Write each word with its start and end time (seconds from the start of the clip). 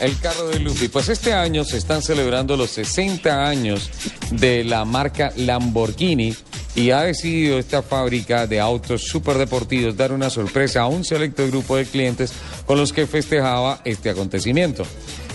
El 0.00 0.18
carro 0.18 0.48
de 0.48 0.60
Luffy. 0.60 0.88
Pues 0.88 1.08
este 1.08 1.32
año 1.32 1.64
se 1.64 1.76
están 1.76 2.02
celebrando 2.02 2.56
los 2.56 2.70
60 2.70 3.46
años 3.46 3.90
de 4.30 4.64
la 4.64 4.84
marca 4.84 5.32
Lamborghini 5.36 6.34
y 6.74 6.90
ha 6.90 7.02
decidido 7.02 7.58
esta 7.58 7.82
fábrica 7.82 8.46
de 8.46 8.60
autos 8.60 9.02
superdeportivos 9.02 9.96
dar 9.96 10.12
una 10.12 10.30
sorpresa 10.30 10.82
a 10.82 10.86
un 10.86 11.04
selecto 11.04 11.46
grupo 11.46 11.76
de 11.76 11.86
clientes 11.86 12.32
con 12.66 12.78
los 12.78 12.92
que 12.92 13.06
festejaba 13.06 13.80
este 13.84 14.10
acontecimiento. 14.10 14.84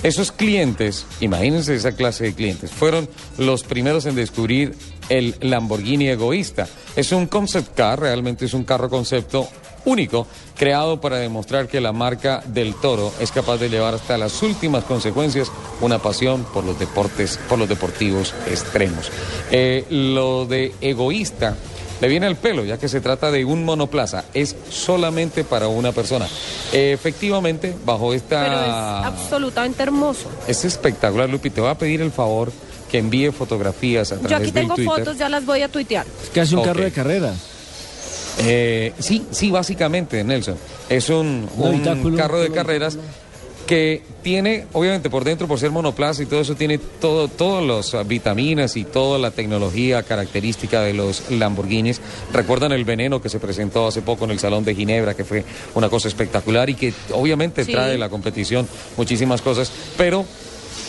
Esos 0.03 0.31
clientes, 0.31 1.05
imagínense 1.19 1.75
esa 1.75 1.93
clase 1.93 2.25
de 2.25 2.33
clientes, 2.33 2.71
fueron 2.71 3.09
los 3.37 3.63
primeros 3.63 4.05
en 4.05 4.15
descubrir 4.15 4.73
el 5.09 5.35
Lamborghini 5.41 6.07
egoísta. 6.07 6.67
Es 6.95 7.11
un 7.11 7.27
concept 7.27 7.75
car, 7.75 7.99
realmente 7.99 8.45
es 8.45 8.53
un 8.53 8.63
carro 8.63 8.89
concepto 8.89 9.47
único, 9.85 10.27
creado 10.57 11.01
para 11.01 11.17
demostrar 11.17 11.67
que 11.67 11.81
la 11.81 11.91
marca 11.91 12.43
del 12.45 12.75
toro 12.75 13.11
es 13.19 13.31
capaz 13.31 13.57
de 13.57 13.69
llevar 13.69 13.95
hasta 13.95 14.17
las 14.17 14.41
últimas 14.43 14.83
consecuencias 14.83 15.51
una 15.81 15.99
pasión 15.99 16.45
por 16.53 16.63
los 16.63 16.77
deportes, 16.77 17.39
por 17.49 17.57
los 17.59 17.69
deportivos 17.69 18.33
extremos. 18.47 19.11
Eh, 19.51 19.85
lo 19.89 20.45
de 20.45 20.73
egoísta 20.81 21.55
le 22.01 22.07
viene 22.07 22.27
al 22.27 22.37
pelo, 22.37 22.63
ya 22.63 22.77
que 22.77 22.87
se 22.87 23.01
trata 23.01 23.29
de 23.29 23.43
un 23.43 23.65
monoplaza, 23.65 24.23
es 24.33 24.55
solamente 24.69 25.43
para 25.43 25.67
una 25.67 25.91
persona. 25.91 26.27
Efectivamente, 26.71 27.75
bajo 27.85 28.13
esta... 28.13 28.43
Pero 28.43 28.61
es 28.61 29.05
absolutamente 29.05 29.83
hermoso. 29.83 30.29
Es 30.47 30.63
espectacular, 30.63 31.29
Lupi. 31.29 31.49
Te 31.49 31.59
voy 31.59 31.69
a 31.69 31.77
pedir 31.77 32.01
el 32.01 32.11
favor 32.11 32.53
que 32.89 32.97
envíe 32.97 33.31
fotografías 33.31 34.11
a 34.11 34.15
través 34.15 34.29
Yo 34.31 34.35
aquí 34.37 34.45
del 34.51 34.53
tengo 34.63 34.75
Twitter. 34.75 34.93
fotos, 34.95 35.17
ya 35.17 35.29
las 35.29 35.45
voy 35.45 35.61
a 35.61 35.67
tuitear. 35.69 36.05
Es 36.23 36.29
casi 36.29 36.55
un 36.55 36.63
carro 36.63 36.83
de 36.83 36.91
carreras. 36.91 37.35
Eh, 38.39 38.93
sí, 38.99 39.25
sí, 39.31 39.51
básicamente, 39.51 40.23
Nelson. 40.23 40.55
Es 40.87 41.09
un, 41.09 41.47
Un 41.55 41.61
un 41.61 41.67
habitáculo, 41.75 42.17
carro 42.17 42.39
de 42.39 42.51
carreras 42.51 42.97
que 43.67 44.01
tiene, 44.23 44.65
obviamente 44.73 45.11
por 45.11 45.23
dentro, 45.23 45.47
por 45.47 45.59
ser 45.59 45.69
monoplaza 45.69 46.23
y 46.23 46.25
todo 46.25 46.41
eso, 46.41 46.55
tiene 46.55 46.79
todo, 46.79 47.27
todas 47.27 47.93
las 47.93 48.07
vitaminas 48.07 48.75
y 48.77 48.83
toda 48.83 49.19
la 49.19 49.29
tecnología 49.29 50.01
característica 50.01 50.81
de 50.81 50.93
los 50.95 51.29
Lamborghinis. 51.29 52.01
Recuerdan 52.33 52.71
el 52.71 52.83
veneno 52.83 53.21
que 53.21 53.29
se 53.29 53.39
presentó 53.39 53.85
hace 53.87 54.01
poco 54.01 54.25
en 54.25 54.31
el 54.31 54.39
Salón 54.39 54.63
de 54.63 54.73
Ginebra, 54.73 55.13
que 55.13 55.23
fue 55.23 55.43
una 55.75 55.87
cosa 55.89 56.07
espectacular 56.07 56.67
y 56.69 56.73
que 56.75 56.93
obviamente 57.11 57.63
Sí. 57.63 57.71
trae 57.73 57.95
la 57.99 58.09
competición 58.09 58.67
muchísimas 58.97 59.41
cosas, 59.43 59.71
pero 59.97 60.25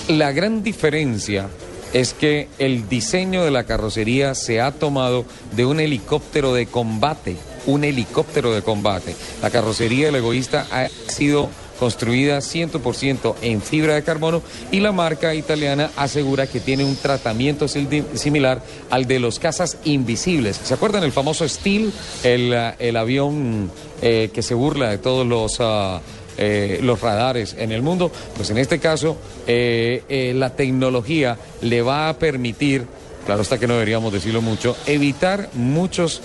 la 0.09 0.33
gran 0.33 0.63
diferencia 0.63 1.49
es 1.93 2.15
que 2.15 2.49
el 2.59 2.89
diseño 2.89 3.45
de 3.45 3.51
la 3.51 3.65
carrocería 3.65 4.35
se 4.35 4.61
ha 4.61 4.73
tomado 4.73 5.25
de 5.57 5.67
un 5.67 5.81
helicóptero 5.81 6.55
de 6.55 6.67
combate, 6.67 7.37
un 7.67 7.85
helicóptero 7.85 8.53
de 8.55 8.63
combate. 8.63 9.15
La 9.43 9.51
carrocería 9.51 10.07
del 10.07 10.17
egoísta 10.17 10.67
ha 10.71 10.89
sido 11.11 11.49
construida 11.81 12.39
100% 12.39 13.37
en 13.41 13.63
fibra 13.63 13.95
de 13.95 14.05
carbono 14.05 14.43
y 14.71 14.81
la 14.81 14.93
marca 14.93 15.35
italiana 15.35 15.91
asegura 15.97 16.47
que 16.47 16.61
tiene 16.61 16.85
un 16.85 16.95
tratamiento 16.95 17.69
similar 17.69 18.63
al 18.91 19.07
de 19.07 19.19
los 19.19 19.39
cazas 19.39 19.79
invisibles. 19.85 20.61
¿Se 20.63 20.75
acuerdan 20.75 21.05
el 21.05 21.13
famoso 21.13 21.49
Steel, 21.49 21.91
el, 22.23 22.53
ah, 22.55 22.77
el 22.79 22.99
avión 22.99 23.71
eh, 24.03 24.31
que 24.33 24.43
se 24.43 24.55
burla 24.55 24.91
de 24.91 24.99
todos 24.99 25.27
los... 25.27 25.57
ah, 25.61 26.01
eh, 26.43 26.81
los 26.83 27.03
radares 27.03 27.55
en 27.59 27.71
el 27.71 27.83
mundo, 27.83 28.11
pues 28.35 28.49
en 28.49 28.57
este 28.57 28.79
caso 28.79 29.19
eh, 29.47 30.05
eh, 30.09 30.33
la 30.35 30.57
tecnología 30.57 31.37
le 31.61 31.83
va 31.83 32.09
a 32.09 32.19
permitir, 32.19 32.87
claro 33.27 33.43
está 33.43 33.59
que 33.59 33.67
no 33.67 33.75
deberíamos 33.75 34.11
decirlo 34.11 34.41
mucho, 34.41 34.75
evitar 34.87 35.51
muchos 35.53 36.23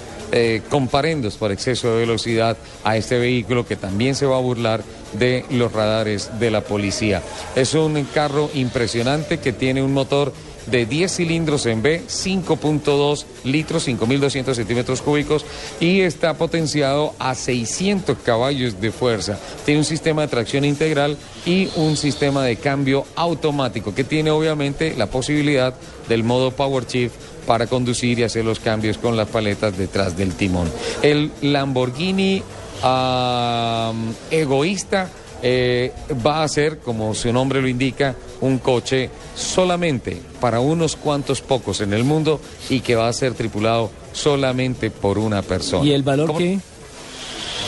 comparendos 0.69 1.37
por 1.37 1.51
exceso 1.53 1.93
de 1.93 1.99
velocidad 1.99 2.57
a 2.83 2.97
este 2.97 3.17
vehículo 3.17 3.65
que 3.65 3.77
también 3.77 4.15
se 4.15 4.25
va 4.25 4.35
a 4.35 4.41
burlar 4.41 4.81
de 5.13 5.45
los 5.51 5.71
radares 5.71 6.39
de 6.39 6.51
la 6.51 6.61
policía. 6.61 7.21
Es 7.55 7.73
un 7.73 8.03
carro 8.13 8.49
impresionante 8.53 9.37
que 9.37 9.53
tiene 9.53 9.81
un 9.81 9.93
motor 9.93 10.33
de 10.67 10.85
10 10.85 11.11
cilindros 11.11 11.65
en 11.65 11.81
B, 11.81 12.03
5.2 12.07 13.25
litros, 13.43 13.87
5.200 13.87 14.53
centímetros 14.53 15.01
cúbicos 15.01 15.45
y 15.79 16.01
está 16.01 16.35
potenciado 16.35 17.13
a 17.19 17.35
600 17.35 18.17
caballos 18.19 18.79
de 18.81 18.91
fuerza. 18.91 19.37
Tiene 19.65 19.79
un 19.79 19.85
sistema 19.85 20.23
de 20.23 20.27
tracción 20.27 20.65
integral 20.65 21.17
y 21.45 21.69
un 21.75 21.97
sistema 21.97 22.43
de 22.43 22.57
cambio 22.57 23.05
automático 23.15 23.93
que 23.93 24.03
tiene 24.03 24.31
obviamente 24.31 24.95
la 24.97 25.07
posibilidad 25.07 25.73
del 26.09 26.23
modo 26.23 26.51
Power 26.51 26.85
Shift 26.85 27.13
para 27.45 27.67
conducir 27.67 28.19
y 28.19 28.23
hacer 28.23 28.43
los 28.43 28.59
cambios 28.59 28.97
con 28.97 29.15
las 29.15 29.27
paletas 29.27 29.77
detrás 29.77 30.17
del 30.17 30.33
timón. 30.33 30.69
El 31.01 31.31
Lamborghini 31.41 32.41
ah, 32.81 33.93
egoísta 34.31 35.09
eh, 35.41 35.91
va 36.25 36.43
a 36.43 36.47
ser, 36.47 36.79
como 36.79 37.13
su 37.13 37.31
nombre 37.31 37.61
lo 37.61 37.67
indica, 37.67 38.15
un 38.41 38.57
coche 38.57 39.09
solamente 39.35 40.21
para 40.39 40.59
unos 40.59 40.95
cuantos 40.95 41.41
pocos 41.41 41.81
en 41.81 41.93
el 41.93 42.03
mundo 42.03 42.39
y 42.69 42.81
que 42.81 42.95
va 42.95 43.07
a 43.07 43.13
ser 43.13 43.33
tripulado 43.33 43.91
solamente 44.13 44.91
por 44.91 45.17
una 45.17 45.41
persona. 45.41 45.85
¿Y 45.85 45.91
el 45.91 46.03
valor 46.03 46.27
¿Cómo? 46.27 46.39
qué? 46.39 46.59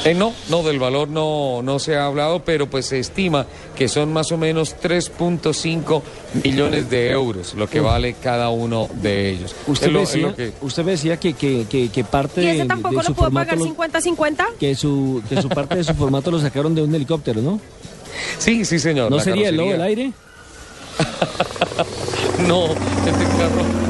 Eh, 0.07 0.13
no, 0.13 0.31
no, 0.49 0.63
del 0.63 0.79
valor 0.79 1.09
no, 1.09 1.61
no 1.63 1.79
se 1.79 1.95
ha 1.97 2.05
hablado, 2.05 2.43
pero 2.45 2.69
pues 2.69 2.85
se 2.85 2.99
estima 2.99 3.45
que 3.75 3.87
son 3.89 4.13
más 4.13 4.31
o 4.31 4.37
menos 4.37 4.75
3.5 4.81 6.01
millones 6.43 6.89
de 6.89 7.09
euros 7.11 7.53
lo 7.55 7.67
que 7.69 7.79
vale 7.79 8.13
cada 8.13 8.49
uno 8.49 8.87
de 9.01 9.31
ellos. 9.31 9.55
Usted 9.67 9.87
Es 9.87 9.93
lo- 9.93 9.99
me 9.99 10.03
es 10.03 10.09
decía, 10.11 10.27
lo 10.27 10.35
que- 10.35 10.53
usted 10.61 10.83
me 10.85 10.91
decía 10.91 11.17
que, 11.17 11.33
que, 11.33 11.65
que, 11.69 11.89
que 11.89 12.03
parte 12.03 12.41
¿Y 12.41 12.45
de, 12.45 12.51
ese 12.51 12.61
de 12.63 12.67
tampoco 12.67 13.01
su 13.03 13.09
lo 13.09 13.15
puedo 13.15 13.25
formato 13.31 13.49
pagar 13.51 13.57
lo- 13.57 13.75
50-50? 13.75 14.45
que 14.59 14.75
su 14.75 15.21
que 15.27 15.41
su 15.41 15.49
parte 15.49 15.75
de 15.75 15.83
su 15.83 15.93
formato 15.93 16.31
lo 16.31 16.39
sacaron 16.39 16.73
de 16.73 16.83
un 16.83 16.93
helicóptero, 16.95 17.41
¿no? 17.41 17.59
Sí, 18.39 18.63
sí, 18.65 18.79
señor. 18.79 19.11
¿No 19.11 19.19
sería 19.19 19.49
el 19.49 19.57
lobo 19.57 19.71
del 19.71 19.79
carrocería. 19.79 20.05
aire? 20.05 20.13
No, 22.47 22.65
este 22.67 23.25
carro. 23.37 23.86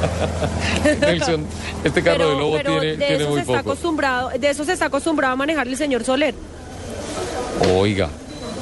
Nelson, 1.00 1.44
este 1.84 2.02
carro 2.02 2.30
de 2.30 2.36
lobo 2.36 2.56
pero 2.56 2.80
tiene, 2.80 2.86
de 2.96 3.06
tiene 3.06 3.14
eso 3.22 3.28
muy 3.28 3.34
se 3.36 3.40
está 3.40 3.58
poco. 3.58 3.70
acostumbrado, 3.70 4.30
de 4.38 4.50
eso 4.50 4.64
se 4.64 4.72
está 4.72 4.86
acostumbrado 4.86 5.32
a 5.34 5.36
manejar 5.36 5.66
el 5.68 5.76
señor 5.76 6.04
Soler. 6.04 6.34
Oiga, 7.76 8.08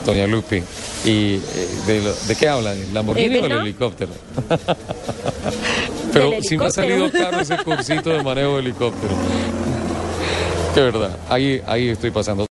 doña 0.04 0.26
Lupi, 0.26 0.62
¿y 1.04 1.34
eh, 1.36 1.40
de, 1.86 2.02
lo- 2.02 2.14
de 2.14 2.36
qué 2.36 2.48
habla? 2.48 2.74
¿Del 2.74 2.92
Lamborghini 2.94 3.38
o 3.38 3.42
¿verdad? 3.42 3.60
helicóptero? 3.62 4.10
Pero 6.12 6.30
Del 6.30 6.42
si 6.44 6.56
me 6.56 6.66
ha 6.66 6.70
salido 6.70 6.96
helicóptero. 7.06 7.30
caro 7.30 7.40
ese 7.40 7.56
cursito 7.58 8.10
de 8.10 8.22
manejo 8.22 8.54
de 8.54 8.60
helicóptero. 8.60 9.14
Que 10.74 10.80
verdad, 10.82 11.16
ahí, 11.28 11.60
ahí 11.66 11.88
estoy 11.88 12.10
pasando. 12.10 12.46